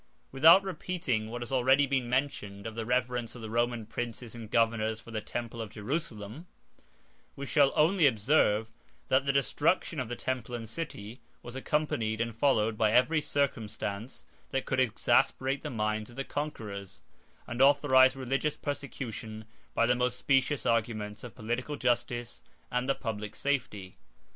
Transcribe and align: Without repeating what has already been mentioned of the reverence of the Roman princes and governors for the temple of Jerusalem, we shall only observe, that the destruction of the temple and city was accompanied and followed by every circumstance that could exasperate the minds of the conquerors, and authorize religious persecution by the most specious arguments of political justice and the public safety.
Without 0.31 0.63
repeating 0.63 1.29
what 1.29 1.43
has 1.43 1.51
already 1.51 1.85
been 1.85 2.09
mentioned 2.09 2.65
of 2.65 2.73
the 2.73 2.87
reverence 2.87 3.35
of 3.35 3.43
the 3.43 3.51
Roman 3.51 3.85
princes 3.85 4.33
and 4.33 4.49
governors 4.49 4.99
for 4.99 5.11
the 5.11 5.21
temple 5.21 5.61
of 5.61 5.69
Jerusalem, 5.69 6.47
we 7.35 7.45
shall 7.45 7.71
only 7.75 8.07
observe, 8.07 8.71
that 9.09 9.27
the 9.27 9.31
destruction 9.31 9.99
of 9.99 10.09
the 10.09 10.15
temple 10.15 10.55
and 10.55 10.67
city 10.67 11.21
was 11.43 11.55
accompanied 11.55 12.19
and 12.19 12.35
followed 12.35 12.79
by 12.79 12.91
every 12.91 13.21
circumstance 13.21 14.25
that 14.49 14.65
could 14.65 14.79
exasperate 14.79 15.61
the 15.61 15.69
minds 15.69 16.09
of 16.09 16.15
the 16.15 16.23
conquerors, 16.23 17.03
and 17.45 17.61
authorize 17.61 18.15
religious 18.15 18.57
persecution 18.57 19.45
by 19.75 19.85
the 19.85 19.93
most 19.93 20.17
specious 20.17 20.65
arguments 20.65 21.23
of 21.23 21.35
political 21.35 21.75
justice 21.75 22.41
and 22.71 22.89
the 22.89 22.95
public 22.95 23.35
safety. 23.35 23.97